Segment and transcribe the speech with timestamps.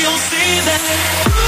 [0.00, 1.39] you'll see that.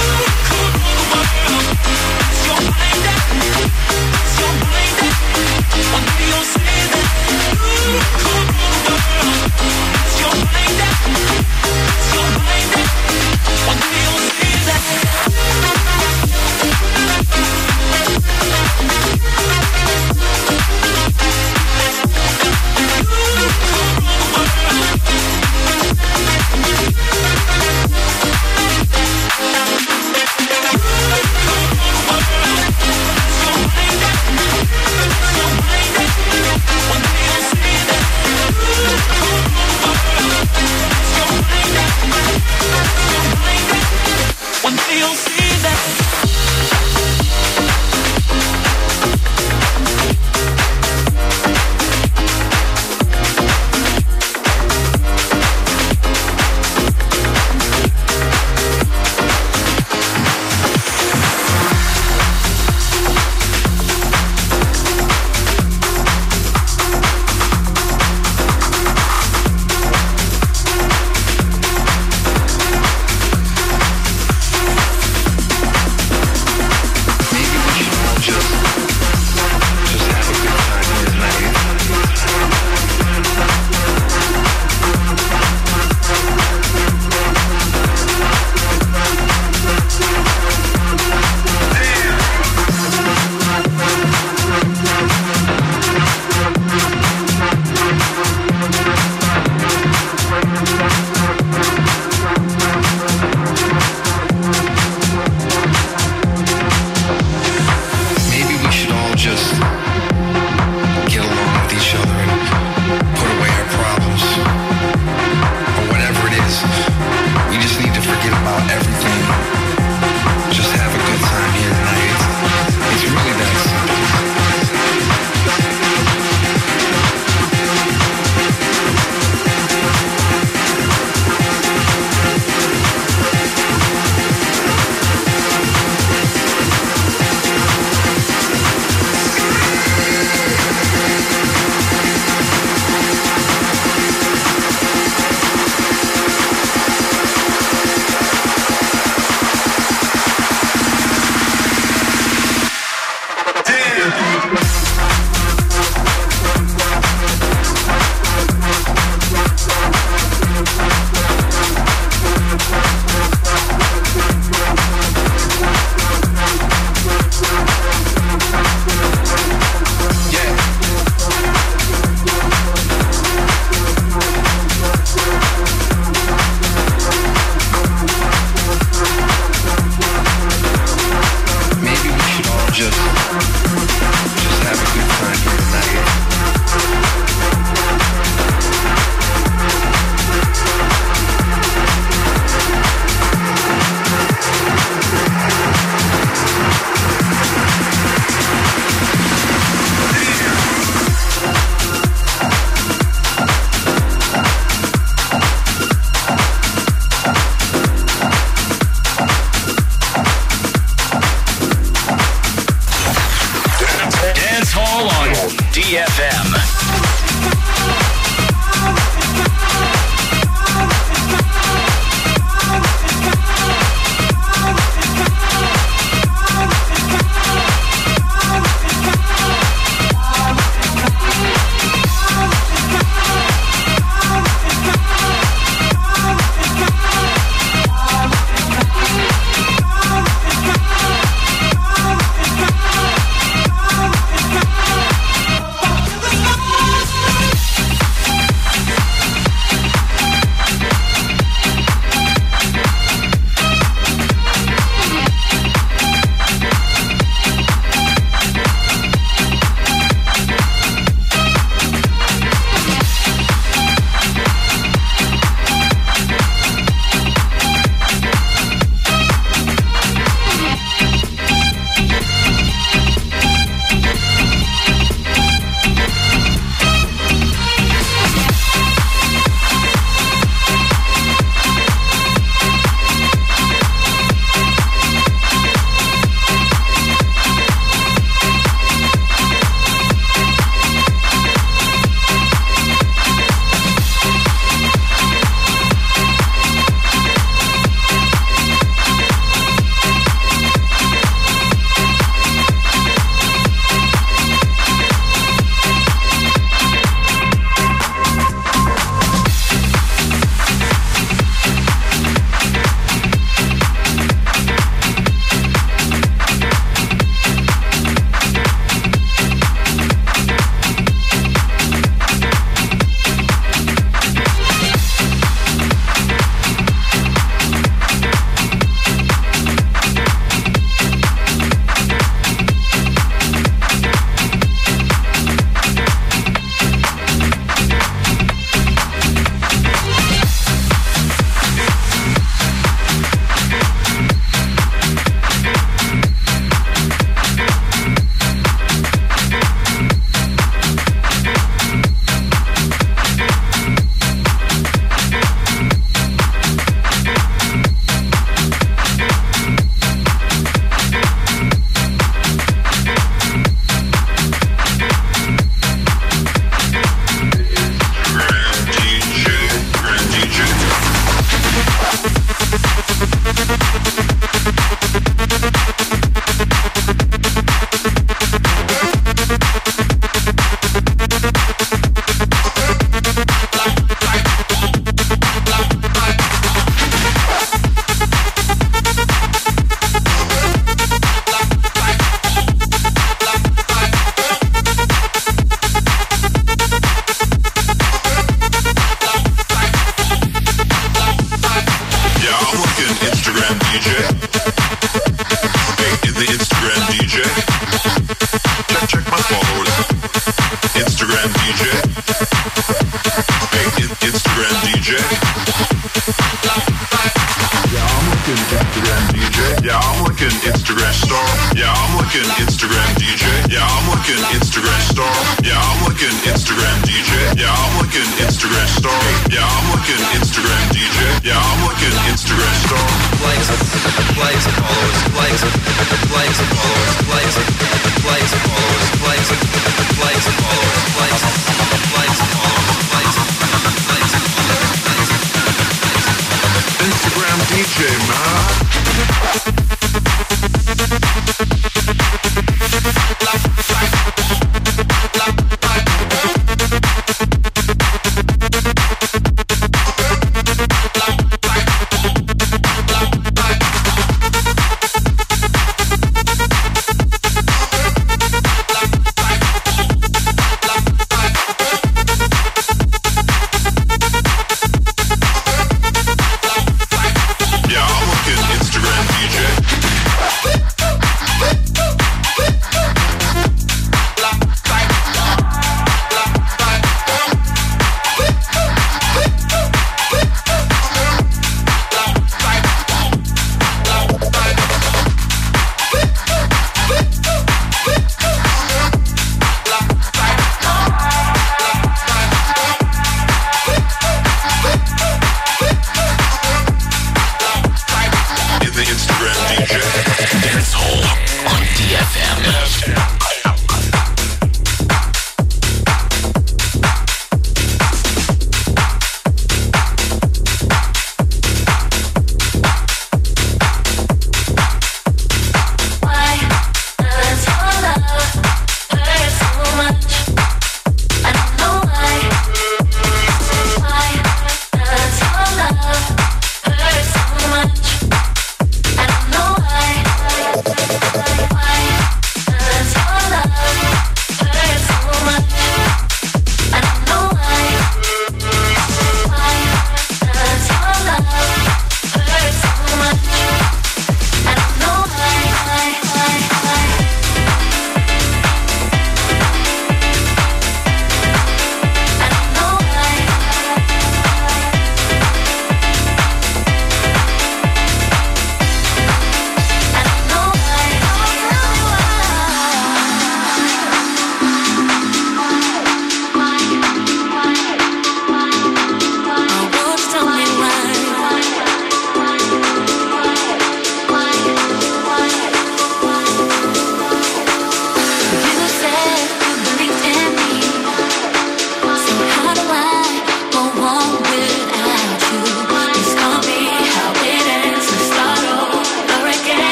[447.72, 449.81] DJ, man.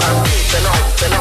[0.00, 1.20] Te lo, te lo.